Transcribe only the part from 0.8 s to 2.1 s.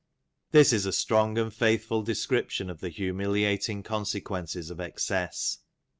a strong and faithful